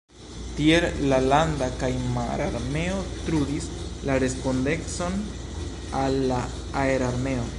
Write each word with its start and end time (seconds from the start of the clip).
Tiel 0.59 0.85
la 1.09 1.19
landa 1.31 1.67
kaj 1.83 1.89
mararmeo 2.15 2.97
trudis 3.27 3.69
la 4.09 4.17
respondecon 4.25 5.23
al 6.03 6.21
la 6.33 6.43
aerarmeo. 6.87 7.49